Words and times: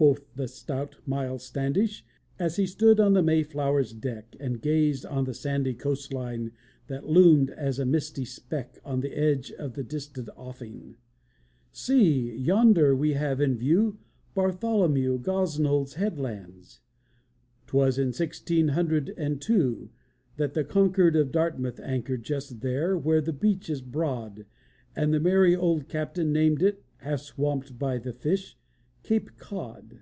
quoth 0.00 0.32
the 0.36 0.46
stout 0.46 0.96
Miles 1.06 1.42
Standish, 1.44 2.04
As 2.38 2.54
he 2.54 2.68
stood 2.68 3.00
on 3.00 3.14
the 3.14 3.22
Mayflower's 3.22 3.92
deck, 3.92 4.36
And 4.38 4.60
gazed 4.62 5.04
on 5.04 5.24
the 5.24 5.34
sandy 5.34 5.74
coast 5.74 6.12
line 6.12 6.52
That 6.86 7.08
loomed 7.08 7.50
as 7.50 7.80
a 7.80 7.84
misty 7.84 8.24
speck 8.24 8.78
On 8.84 9.00
the 9.00 9.10
edge 9.18 9.50
of 9.50 9.72
the 9.72 9.82
distant 9.82 10.28
offing, 10.36 10.98
"See! 11.72 12.32
yonder 12.32 12.94
we 12.94 13.14
have 13.14 13.40
in 13.40 13.56
view 13.58 13.98
Bartholomew 14.36 15.18
Gosnold's 15.18 15.94
'headlands.' 15.94 16.78
'Twas 17.66 17.98
in 17.98 18.12
sixteen 18.12 18.68
hundred 18.68 19.08
and 19.16 19.40
two 19.42 19.90
"That 20.36 20.54
the 20.54 20.62
Concord 20.62 21.16
of 21.16 21.32
Dartmouth 21.32 21.80
anchored 21.80 22.22
Just 22.22 22.60
there 22.60 22.96
where 22.96 23.20
the 23.20 23.32
beach 23.32 23.68
is 23.68 23.82
broad, 23.82 24.46
And 24.94 25.12
the 25.12 25.18
merry 25.18 25.56
old 25.56 25.88
captain 25.88 26.32
named 26.32 26.62
it 26.62 26.84
(Half 26.98 27.22
swamped 27.22 27.80
by 27.80 27.98
the 27.98 28.12
fish) 28.12 28.54
Cape 29.04 29.38
Cod. 29.38 30.00